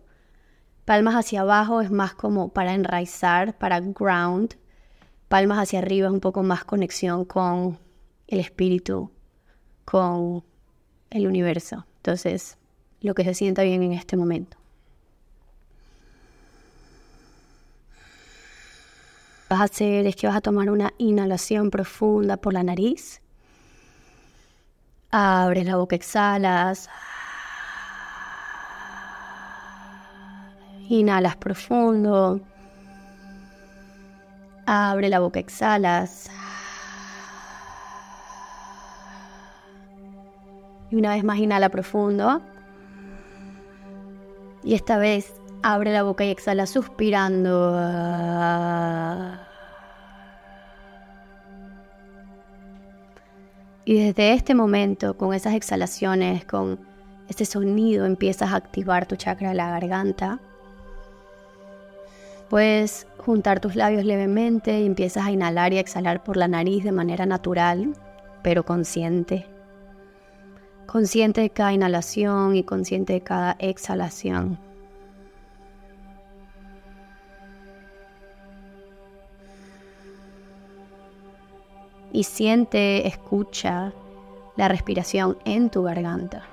Palmas 0.83 1.15
hacia 1.15 1.41
abajo 1.41 1.81
es 1.81 1.89
más 1.89 2.13
como 2.13 2.49
para 2.49 2.73
enraizar, 2.73 3.57
para 3.57 3.79
ground. 3.79 4.55
Palmas 5.27 5.57
hacia 5.57 5.79
arriba 5.79 6.07
es 6.07 6.13
un 6.13 6.19
poco 6.19 6.43
más 6.43 6.63
conexión 6.63 7.25
con 7.25 7.79
el 8.27 8.39
espíritu, 8.39 9.11
con 9.83 10.43
el 11.09 11.27
universo. 11.27 11.85
Entonces, 11.97 12.57
lo 13.01 13.15
que 13.15 13.23
se 13.23 13.33
sienta 13.33 13.63
bien 13.63 13.83
en 13.83 13.93
este 13.93 14.17
momento. 14.17 14.57
Vas 19.55 19.61
a 19.61 19.73
hacer 19.73 20.05
es 20.05 20.17
que 20.17 20.27
vas 20.27 20.35
a 20.35 20.41
tomar 20.41 20.69
una 20.69 20.93
inhalación 20.97 21.71
profunda 21.71 22.35
por 22.35 22.51
la 22.51 22.61
nariz. 22.61 23.21
Abres 25.11 25.65
la 25.65 25.77
boca, 25.77 25.95
exhalas. 25.95 26.89
Inhalas 30.89 31.37
profundo. 31.37 32.41
Abre 34.65 35.07
la 35.07 35.19
boca, 35.19 35.39
exhalas. 35.39 36.29
Y 40.91 40.97
una 40.97 41.11
vez 41.11 41.23
más 41.23 41.37
inhala 41.37 41.69
profundo. 41.69 42.41
Y 44.65 44.73
esta 44.73 44.97
vez 44.97 45.33
abre 45.63 45.93
la 45.93 46.03
boca 46.03 46.25
y 46.25 46.29
exhala 46.29 46.65
suspirando. 46.65 47.79
Y 53.85 53.99
desde 53.99 54.33
este 54.33 54.55
momento, 54.55 55.15
con 55.15 55.33
esas 55.33 55.53
exhalaciones, 55.53 56.43
con 56.45 56.79
este 57.29 57.45
sonido, 57.45 58.05
empiezas 58.05 58.51
a 58.51 58.55
activar 58.55 59.05
tu 59.05 59.15
chakra 59.15 59.49
de 59.49 59.55
la 59.55 59.69
garganta. 59.69 60.39
Puedes 62.49 63.07
juntar 63.17 63.59
tus 63.59 63.75
labios 63.75 64.03
levemente 64.03 64.79
y 64.81 64.85
empiezas 64.85 65.25
a 65.25 65.31
inhalar 65.31 65.73
y 65.73 65.77
exhalar 65.77 66.23
por 66.23 66.37
la 66.37 66.47
nariz 66.47 66.83
de 66.83 66.91
manera 66.91 67.25
natural, 67.25 67.93
pero 68.43 68.63
consciente 68.63 69.47
consciente 70.85 71.41
de 71.41 71.49
cada 71.49 71.73
inhalación 71.73 72.55
y 72.55 72.63
consciente 72.63 73.13
de 73.13 73.21
cada 73.21 73.55
exhalación. 73.59 74.57
Y 82.15 82.23
siente, 82.23 83.05
escucha 83.07 83.91
la 84.55 84.69
respiración 84.69 85.37
en 85.43 85.69
tu 85.69 85.83
garganta. 85.83 86.43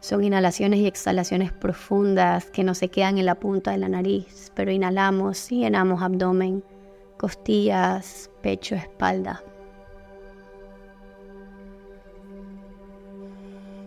Son 0.00 0.22
inhalaciones 0.22 0.80
y 0.80 0.86
exhalaciones 0.86 1.50
profundas 1.50 2.50
que 2.50 2.62
no 2.62 2.74
se 2.74 2.90
quedan 2.90 3.16
en 3.16 3.24
la 3.24 3.36
punta 3.36 3.70
de 3.70 3.78
la 3.78 3.88
nariz, 3.88 4.52
pero 4.54 4.70
inhalamos 4.70 5.50
y 5.50 5.60
llenamos 5.60 6.02
abdomen 6.02 6.62
costillas, 7.16 8.30
pecho, 8.42 8.74
espalda. 8.74 9.42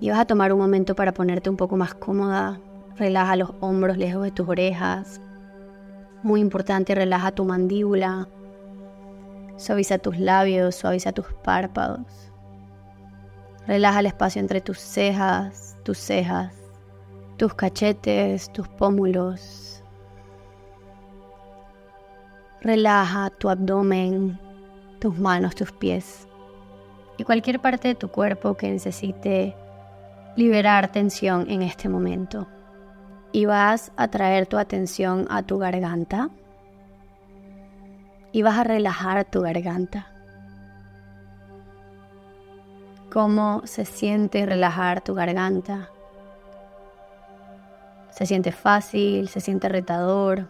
Y 0.01 0.09
vas 0.09 0.21
a 0.21 0.25
tomar 0.25 0.51
un 0.51 0.57
momento 0.57 0.95
para 0.95 1.13
ponerte 1.13 1.51
un 1.51 1.55
poco 1.55 1.77
más 1.77 1.93
cómoda. 1.93 2.59
Relaja 2.97 3.35
los 3.35 3.51
hombros 3.59 3.97
lejos 3.97 4.23
de 4.23 4.31
tus 4.31 4.47
orejas. 4.47 5.21
Muy 6.23 6.39
importante, 6.39 6.95
relaja 6.95 7.31
tu 7.31 7.45
mandíbula. 7.45 8.27
Suaviza 9.57 9.97
tus 9.97 10.17
labios, 10.17 10.75
suaviza 10.75 11.11
tus 11.11 11.25
párpados. 11.43 12.31
Relaja 13.67 13.99
el 13.99 14.05
espacio 14.05 14.39
entre 14.39 14.61
tus 14.61 14.79
cejas, 14.79 15.75
tus 15.83 15.97
cejas, 15.97 16.53
tus 17.37 17.53
cachetes, 17.53 18.51
tus 18.53 18.67
pómulos, 18.67 19.65
Relaja 22.65 23.29
tu 23.29 23.47
abdomen, 23.47 24.39
tus 24.97 25.15
manos, 25.19 25.53
tus 25.53 25.71
pies 25.71 26.27
y 27.15 27.23
cualquier 27.23 27.59
parte 27.59 27.89
de 27.89 27.93
tu 27.93 28.07
cuerpo 28.07 28.55
que 28.55 28.71
necesite 28.71 29.55
liberar 30.35 30.91
tensión 30.91 31.47
en 31.47 31.61
este 31.61 31.89
momento. 31.89 32.47
Y 33.35 33.43
vas 33.43 33.91
a 33.97 34.07
traer 34.07 34.47
tu 34.47 34.57
atención 34.57 35.27
a 35.29 35.43
tu 35.43 35.57
garganta 35.57 36.29
y 38.31 38.43
vas 38.43 38.57
a 38.57 38.63
relajar 38.63 39.25
tu 39.25 39.41
garganta. 39.41 40.07
¿Cómo 43.11 43.61
se 43.65 43.83
siente 43.83 44.45
relajar 44.45 45.01
tu 45.01 45.13
garganta? 45.13 45.89
¿Se 48.09 48.25
siente 48.25 48.53
fácil? 48.53 49.27
¿Se 49.27 49.41
siente 49.41 49.67
retador? 49.67 50.47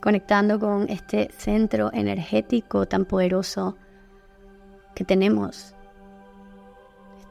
conectando 0.00 0.60
con 0.60 0.88
este 0.88 1.28
centro 1.32 1.90
energético 1.92 2.86
tan 2.86 3.04
poderoso 3.04 3.76
que 4.96 5.04
tenemos. 5.04 5.74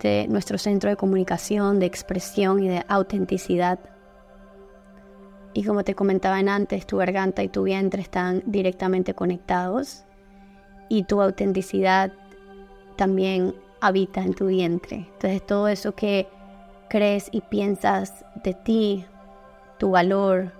Este, 0.01 0.27
nuestro 0.27 0.57
centro 0.57 0.89
de 0.89 0.95
comunicación, 0.95 1.77
de 1.77 1.85
expresión 1.85 2.63
y 2.63 2.67
de 2.67 2.83
autenticidad. 2.87 3.77
Y 5.53 5.63
como 5.63 5.83
te 5.83 5.93
comentaba 5.93 6.37
antes, 6.37 6.87
tu 6.87 6.97
garganta 6.97 7.43
y 7.43 7.49
tu 7.49 7.61
vientre 7.61 8.01
están 8.01 8.41
directamente 8.47 9.13
conectados 9.13 10.05
y 10.89 11.03
tu 11.03 11.21
autenticidad 11.21 12.13
también 12.95 13.53
habita 13.79 14.23
en 14.23 14.33
tu 14.33 14.47
vientre. 14.47 15.07
Entonces 15.13 15.45
todo 15.45 15.67
eso 15.67 15.91
que 15.91 16.27
crees 16.89 17.29
y 17.31 17.41
piensas 17.41 18.25
de 18.43 18.55
ti, 18.55 19.05
tu 19.77 19.91
valor, 19.91 20.51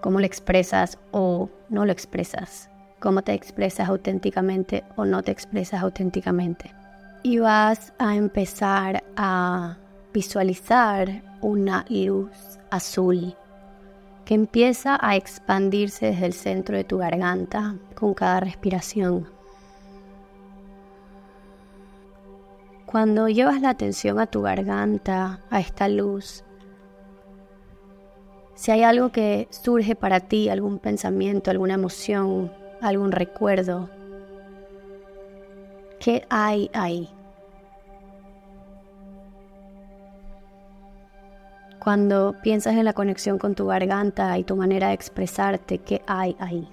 cómo 0.00 0.20
lo 0.20 0.24
expresas 0.24 0.96
o 1.10 1.50
no 1.68 1.84
lo 1.84 1.92
expresas, 1.92 2.70
cómo 2.98 3.20
te 3.20 3.34
expresas 3.34 3.90
auténticamente 3.90 4.84
o 4.96 5.04
no 5.04 5.22
te 5.22 5.32
expresas 5.32 5.82
auténticamente. 5.82 6.79
Y 7.22 7.38
vas 7.38 7.92
a 7.98 8.16
empezar 8.16 9.04
a 9.16 9.76
visualizar 10.12 11.22
una 11.42 11.84
luz 11.88 12.30
azul 12.70 13.34
que 14.24 14.34
empieza 14.34 14.98
a 15.00 15.16
expandirse 15.16 16.06
desde 16.06 16.26
el 16.26 16.32
centro 16.32 16.76
de 16.76 16.84
tu 16.84 16.98
garganta 16.98 17.76
con 17.94 18.14
cada 18.14 18.40
respiración. 18.40 19.28
Cuando 22.86 23.28
llevas 23.28 23.60
la 23.60 23.70
atención 23.70 24.18
a 24.18 24.26
tu 24.26 24.42
garganta, 24.42 25.40
a 25.50 25.60
esta 25.60 25.88
luz, 25.88 26.44
si 28.54 28.70
hay 28.70 28.82
algo 28.82 29.10
que 29.10 29.46
surge 29.50 29.94
para 29.94 30.20
ti, 30.20 30.48
algún 30.48 30.78
pensamiento, 30.78 31.50
alguna 31.50 31.74
emoción, 31.74 32.52
algún 32.80 33.12
recuerdo, 33.12 33.90
¿qué 36.00 36.26
hay 36.28 36.70
ahí? 36.74 37.08
Cuando 41.78 42.34
piensas 42.42 42.74
en 42.74 42.84
la 42.84 42.92
conexión 42.92 43.38
con 43.38 43.54
tu 43.54 43.66
garganta 43.66 44.36
y 44.36 44.44
tu 44.44 44.56
manera 44.56 44.88
de 44.88 44.94
expresarte, 44.94 45.78
¿qué 45.78 46.02
hay 46.06 46.36
ahí? 46.40 46.68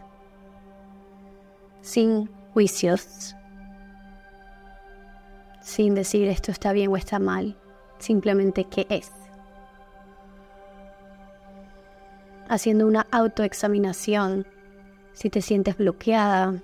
Sin 1.82 2.30
juicios, 2.54 3.36
sin 5.62 5.94
decir 5.94 6.28
esto 6.28 6.52
está 6.52 6.74
bien 6.74 6.92
o 6.92 6.98
está 6.98 7.20
mal, 7.20 7.56
simplemente 8.00 8.64
qué 8.64 8.88
es. 8.90 9.12
haciendo 12.50 12.88
una 12.88 13.08
autoexaminación 13.12 14.46
si 15.14 15.30
te 15.30 15.42
sientes 15.42 15.78
bloqueada. 15.78 16.62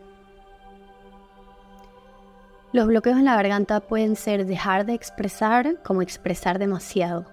Los 2.73 2.87
bloqueos 2.87 3.17
en 3.17 3.25
la 3.25 3.35
garganta 3.35 3.81
pueden 3.81 4.15
ser 4.15 4.47
dejar 4.47 4.87
de 4.87 4.95
expresar 4.95 5.79
como 5.83 6.01
expresar 6.01 6.57
demasiado. 6.57 7.27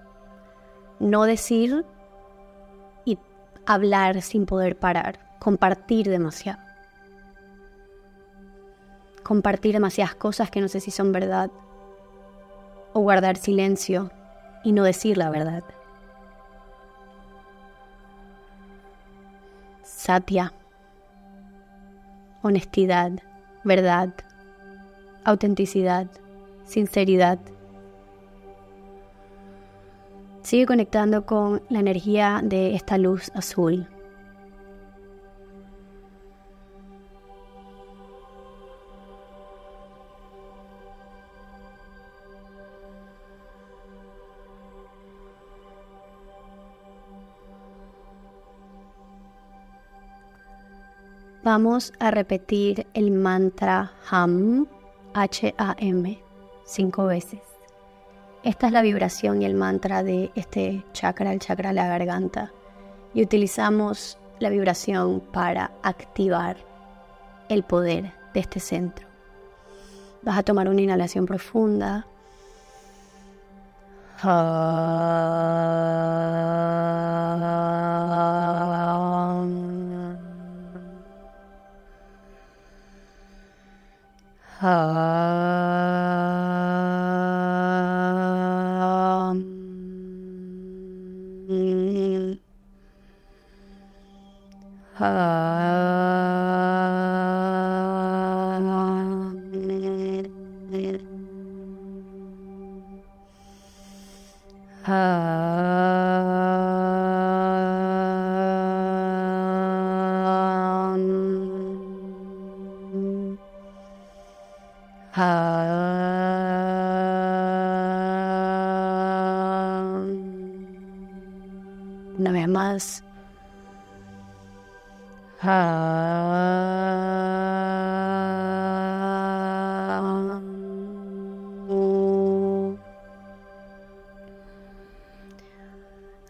No 0.98 1.24
decir 1.24 1.86
y 3.06 3.18
hablar 3.64 4.20
sin 4.20 4.44
poder 4.44 4.78
parar. 4.78 5.18
Compartir 5.38 6.10
demasiado. 6.10 6.58
Compartir 9.22 9.72
demasiadas 9.72 10.14
cosas 10.14 10.50
que 10.50 10.60
no 10.60 10.68
sé 10.68 10.78
si 10.78 10.90
son 10.90 11.10
verdad. 11.10 11.50
O 12.92 13.00
guardar 13.00 13.38
silencio 13.38 14.10
y 14.62 14.72
no 14.72 14.84
decir 14.84 15.16
la 15.16 15.30
verdad. 15.30 15.64
Satya. 19.84 20.52
Honestidad, 22.42 23.12
verdad, 23.64 24.12
autenticidad, 25.24 26.10
sinceridad. 26.64 27.38
Sigue 30.42 30.66
conectando 30.66 31.26
con 31.26 31.62
la 31.68 31.80
energía 31.80 32.40
de 32.42 32.74
esta 32.74 32.98
luz 32.98 33.30
azul. 33.34 33.86
Vamos 51.42 51.92
a 51.98 52.10
repetir 52.10 52.86
el 52.92 53.10
mantra 53.10 53.92
HAM, 54.10 54.68
H-A-M, 55.14 56.22
cinco 56.64 57.06
veces. 57.06 57.40
Esta 58.42 58.68
es 58.68 58.72
la 58.72 58.82
vibración 58.82 59.42
y 59.42 59.44
el 59.44 59.54
mantra 59.54 60.02
de 60.02 60.30
este 60.34 60.84
chakra, 60.92 61.32
el 61.32 61.40
chakra 61.40 61.70
de 61.70 61.74
la 61.74 61.88
garganta. 61.88 62.52
Y 63.12 63.22
utilizamos 63.22 64.18
la 64.38 64.48
vibración 64.50 65.20
para 65.20 65.72
activar 65.82 66.56
el 67.48 67.64
poder 67.64 68.12
de 68.32 68.40
este 68.40 68.60
centro. 68.60 69.06
Vas 70.22 70.38
a 70.38 70.42
tomar 70.42 70.68
una 70.68 70.80
inhalación 70.80 71.26
profunda. 71.26 72.06
Una 84.62 85.00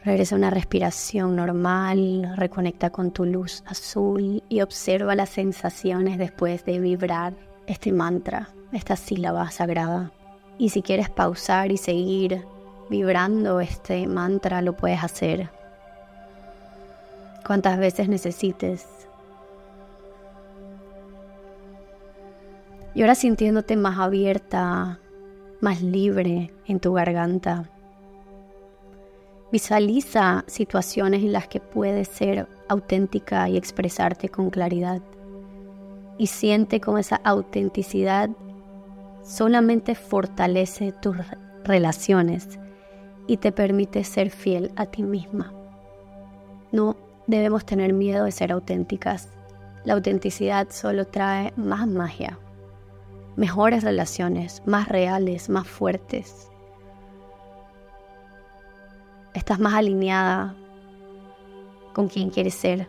Regresa 0.05 0.35
a 0.35 0.39
una 0.39 0.51
respiración 0.51 1.35
normal, 1.35 2.35
reconecta 2.37 2.91
con 2.91 3.11
tu 3.11 3.25
luz 3.25 3.65
azul 3.67 4.45
y 4.49 4.61
observa 4.61 5.17
las 5.17 5.31
sensaciones 5.31 6.17
después 6.17 6.65
de 6.65 6.79
vibrar 6.79 7.35
este 7.67 7.91
mantra, 7.91 8.51
esta 8.71 8.95
sílaba 8.95 9.51
sagrada. 9.51 10.13
Y 10.57 10.69
si 10.69 10.83
quieres 10.83 11.11
pausar 11.11 11.73
y 11.73 11.79
seguir 11.79 12.45
vibrando 12.89 13.61
este 13.61 14.07
mantra, 14.07 14.63
lo 14.63 14.77
puedes 14.77 15.03
hacer 15.03 15.51
cuantas 17.51 17.81
veces 17.81 18.09
necesites. 18.09 19.00
Y 22.95 23.03
ahora 23.03 23.15
sintiéndote 23.15 23.77
más 23.77 23.99
abierta, 23.99 24.99
más 25.61 25.83
libre 25.83 26.53
en 26.67 26.81
tu 26.81 26.93
garganta. 26.93 27.71
Visualiza 29.53 30.45
situaciones 30.47 31.23
en 31.23 31.33
las 31.33 31.49
que 31.49 31.61
puedes 31.61 32.09
ser 32.09 32.49
auténtica 32.69 33.49
y 33.49 33.57
expresarte 33.57 34.29
con 34.29 34.51
claridad. 34.51 35.03
Y 36.19 36.29
siente 36.29 36.81
cómo 36.81 36.99
esa 36.99 37.17
autenticidad 37.25 38.31
solamente 39.23 39.95
fortalece 39.95 40.93
tus 40.93 41.17
relaciones 41.65 42.59
y 43.27 43.37
te 43.37 43.53
permite 43.53 44.05
ser 44.05 44.31
fiel 44.31 44.73
a 44.77 44.87
ti 44.87 45.03
misma. 45.03 45.53
No 46.73 46.97
debemos 47.27 47.65
tener 47.65 47.93
miedo 47.93 48.25
de 48.25 48.33
ser 48.33 48.53
auténticas. 48.53 49.29
La 49.85 49.95
autenticidad 49.95 50.69
solo 50.71 51.07
trae 51.07 51.53
más 51.57 51.87
magia, 51.87 52.39
mejores 53.41 53.83
relaciones, 53.83 54.63
más 54.67 54.87
reales, 54.87 55.49
más 55.49 55.67
fuertes. 55.67 56.51
Estás 59.33 59.59
más 59.59 59.73
alineada 59.73 60.55
con 61.95 62.09
quien 62.09 62.29
quieres 62.29 62.53
ser. 62.53 62.87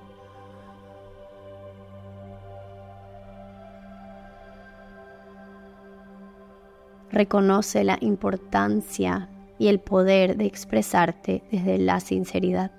Reconoce 7.12 7.86
la 7.86 7.98
importancia 8.02 9.30
y 9.58 9.70
el 9.70 9.80
poder 9.80 10.36
de 10.36 10.48
expresarte 10.48 11.46
desde 11.50 11.78
la 11.78 12.02
sinceridad 12.02 12.72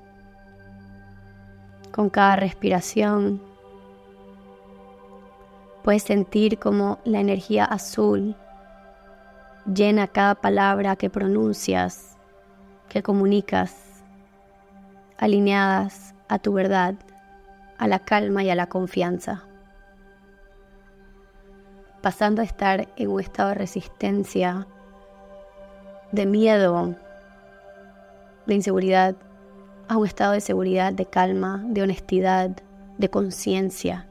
con 1.91 2.11
cada 2.11 2.37
respiración. 2.37 3.52
Puedes 5.83 6.05
sentir 6.05 6.59
como 6.59 6.99
la 7.05 7.21
energía 7.21 7.65
azul 7.65 8.37
llena 9.67 10.07
cada 10.07 10.35
palabra 10.35 10.97
que 10.97 11.11
pronuncias, 11.11 12.17
que 12.89 13.03
comunicas, 13.03 14.03
alineadas 15.19 16.15
a 16.29 16.39
tu 16.39 16.53
verdad, 16.53 16.95
a 17.79 17.89
la 17.89 18.01
calma 18.01 18.43
y 18.43 18.51
a 18.51 18.55
la 18.55 18.69
confianza. 18.69 19.45
Pasando 22.01 22.43
a 22.43 22.45
estar 22.45 22.89
en 22.97 23.11
un 23.11 23.21
estado 23.21 23.51
de 23.51 23.55
resistencia, 23.55 24.67
de 26.11 26.27
miedo, 26.27 26.97
de 28.47 28.55
inseguridad, 28.55 29.15
a 29.89 29.97
un 29.97 30.07
estado 30.07 30.33
de 30.33 30.41
seguridad, 30.41 30.93
de 30.93 31.07
calma, 31.07 31.63
de 31.67 31.83
honestidad, 31.83 32.51
de 32.99 33.09
conciencia. 33.09 34.09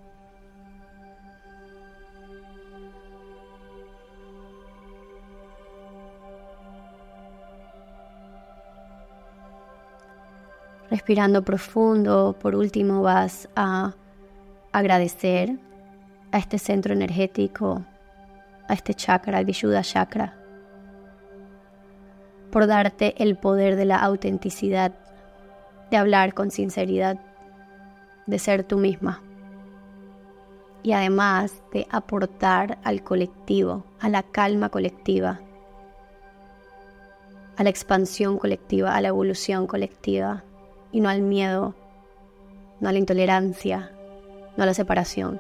Respirando 10.92 11.42
profundo, 11.42 12.36
por 12.38 12.54
último 12.54 13.02
vas 13.02 13.48
a 13.56 13.96
agradecer 14.74 15.58
a 16.34 16.38
este 16.38 16.60
centro 16.60 16.92
energético, 16.94 17.86
a 18.68 18.74
este 18.74 18.94
chakra, 18.94 19.40
el 19.40 19.46
Vishuddha 19.46 19.84
chakra, 19.84 20.36
por 22.52 22.68
darte 22.68 23.16
el 23.24 23.38
poder 23.38 23.78
de 23.78 23.86
la 23.86 24.00
autenticidad 24.00 24.92
de 25.90 25.96
hablar 25.96 26.34
con 26.34 26.52
sinceridad, 26.52 27.18
de 28.28 28.38
ser 28.38 28.66
tú 28.66 28.78
misma 28.78 29.22
y 30.84 30.92
además 30.92 31.54
de 31.72 31.88
aportar 31.90 32.80
al 32.84 33.02
colectivo, 33.02 33.86
a 34.02 34.10
la 34.10 34.24
calma 34.24 34.68
colectiva, 34.68 35.40
a 37.56 37.64
la 37.64 37.70
expansión 37.70 38.38
colectiva, 38.38 38.94
a 38.94 39.00
la 39.00 39.08
evolución 39.08 39.68
colectiva 39.68 40.44
y 40.92 41.02
no 41.02 41.10
al 41.10 41.22
miedo 41.22 41.76
no 42.82 42.90
a 42.90 42.92
la 42.92 42.98
intolerancia, 42.98 43.92
no 44.58 44.64
a 44.64 44.66
la 44.66 44.74
separación. 44.74 45.40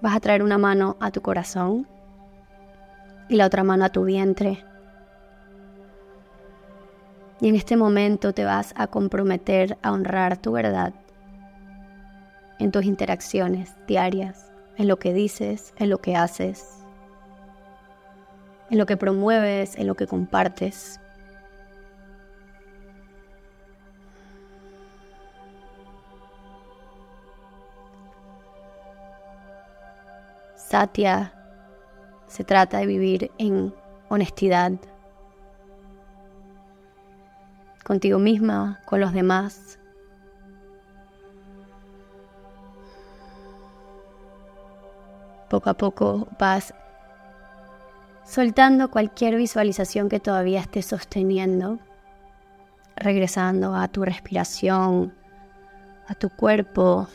Vas 0.00 0.16
a 0.16 0.20
traer 0.20 0.42
una 0.42 0.58
mano 0.58 0.96
a 0.98 1.12
tu 1.12 1.20
corazón 1.20 1.86
y 3.28 3.36
la 3.36 3.46
otra 3.46 3.62
mano 3.62 3.84
a 3.84 3.90
tu 3.90 4.04
vientre. 4.04 4.64
Y 7.40 7.48
en 7.48 7.56
este 7.56 7.76
momento 7.76 8.32
te 8.32 8.44
vas 8.44 8.72
a 8.76 8.86
comprometer 8.86 9.76
a 9.82 9.92
honrar 9.92 10.38
tu 10.38 10.52
verdad 10.52 10.94
en 12.58 12.72
tus 12.72 12.84
interacciones 12.84 13.74
diarias, 13.86 14.50
en 14.76 14.88
lo 14.88 14.98
que 14.98 15.12
dices, 15.12 15.74
en 15.76 15.90
lo 15.90 15.98
que 15.98 16.16
haces, 16.16 16.81
en 18.72 18.78
lo 18.78 18.86
que 18.86 18.96
promueves, 18.96 19.76
en 19.76 19.86
lo 19.86 19.94
que 19.94 20.06
compartes. 20.06 20.98
Satya 30.56 31.34
se 32.28 32.44
trata 32.44 32.78
de 32.78 32.86
vivir 32.86 33.30
en 33.36 33.74
honestidad 34.08 34.72
contigo 37.84 38.18
misma, 38.18 38.80
con 38.86 39.00
los 39.00 39.12
demás. 39.12 39.78
Poco 45.50 45.68
a 45.68 45.74
poco 45.74 46.26
vas 46.38 46.72
soltando 48.32 48.90
cualquier 48.90 49.36
visualización 49.36 50.08
que 50.08 50.18
todavía 50.18 50.60
estés 50.60 50.86
sosteniendo, 50.86 51.78
regresando 52.96 53.74
a 53.74 53.88
tu 53.88 54.06
respiración, 54.06 55.12
a 56.08 56.14
tu 56.14 56.30
cuerpo, 56.30 57.08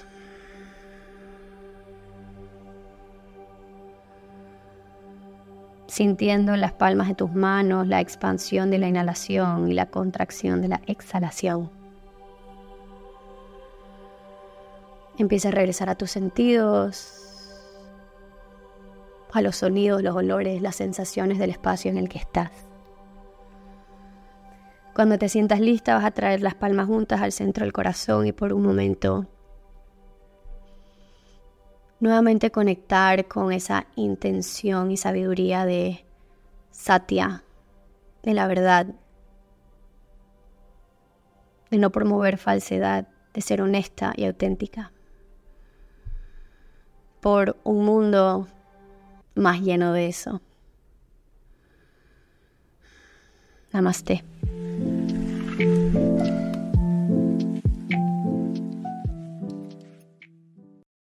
sintiendo 5.87 6.55
las 6.55 6.73
palmas 6.73 7.07
de 7.07 7.15
tus 7.15 7.33
manos 7.33 7.87
la 7.87 7.99
expansión 7.99 8.69
de 8.69 8.77
la 8.77 8.87
inhalación 8.87 9.71
y 9.71 9.73
la 9.73 9.87
contracción 9.87 10.61
de 10.61 10.67
la 10.67 10.81
exhalación. 10.85 11.71
Empieza 15.17 15.47
a 15.47 15.51
regresar 15.51 15.89
a 15.89 15.95
tus 15.95 16.11
sentidos, 16.11 17.26
a 19.33 19.41
los 19.41 19.57
sonidos, 19.57 20.01
los 20.01 20.15
olores, 20.15 20.61
las 20.61 20.75
sensaciones 20.75 21.37
del 21.37 21.51
espacio 21.51 21.91
en 21.91 21.97
el 21.97 22.09
que 22.09 22.19
estás. 22.19 22.51
Cuando 24.93 25.17
te 25.19 25.29
sientas 25.29 25.59
lista 25.59 25.95
vas 25.95 26.05
a 26.05 26.11
traer 26.11 26.41
las 26.41 26.55
palmas 26.55 26.87
juntas 26.87 27.21
al 27.21 27.31
centro 27.31 27.63
del 27.63 27.73
corazón 27.73 28.25
y 28.25 28.31
por 28.31 28.51
un 28.51 28.63
momento 28.63 29.27
nuevamente 31.99 32.51
conectar 32.51 33.27
con 33.27 33.51
esa 33.51 33.87
intención 33.95 34.91
y 34.91 34.97
sabiduría 34.97 35.65
de 35.65 36.05
Satya, 36.71 37.43
de 38.23 38.33
la 38.33 38.47
verdad, 38.47 38.87
de 41.69 41.77
no 41.77 41.91
promover 41.91 42.37
falsedad, 42.37 43.07
de 43.33 43.41
ser 43.41 43.61
honesta 43.61 44.13
y 44.15 44.25
auténtica, 44.25 44.91
por 47.19 47.57
un 47.63 47.83
mundo 47.83 48.47
más 49.37 49.61
lleno 49.61 49.93
de 49.93 50.07
eso. 50.07 50.41
Namaste. 53.71 54.23